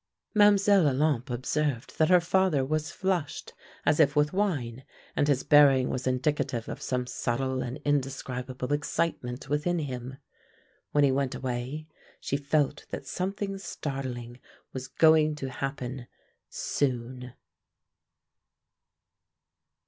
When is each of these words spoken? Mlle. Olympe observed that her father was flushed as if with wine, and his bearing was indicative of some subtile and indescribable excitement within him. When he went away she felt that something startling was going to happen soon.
Mlle. 0.33 0.57
Olympe 0.89 1.29
observed 1.31 1.99
that 1.99 2.09
her 2.09 2.19
father 2.19 2.65
was 2.65 2.89
flushed 2.89 3.53
as 3.85 3.99
if 3.99 4.15
with 4.15 4.33
wine, 4.33 4.83
and 5.15 5.27
his 5.27 5.43
bearing 5.43 5.91
was 5.91 6.07
indicative 6.07 6.67
of 6.67 6.81
some 6.81 7.05
subtile 7.05 7.61
and 7.61 7.77
indescribable 7.85 8.73
excitement 8.73 9.47
within 9.47 9.77
him. 9.77 10.17
When 10.91 11.03
he 11.03 11.11
went 11.11 11.35
away 11.35 11.87
she 12.19 12.35
felt 12.35 12.87
that 12.89 13.05
something 13.05 13.59
startling 13.59 14.39
was 14.73 14.87
going 14.87 15.35
to 15.35 15.51
happen 15.51 16.07
soon. 16.49 17.33